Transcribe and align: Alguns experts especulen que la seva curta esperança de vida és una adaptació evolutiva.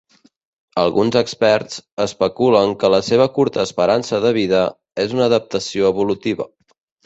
Alguns 0.83 1.17
experts 1.21 1.77
especulen 2.07 2.73
que 2.85 2.91
la 2.95 3.01
seva 3.09 3.29
curta 3.37 3.61
esperança 3.69 4.23
de 4.27 4.35
vida 4.41 4.65
és 5.07 5.17
una 5.19 5.29
adaptació 5.31 5.89
evolutiva. 5.95 6.53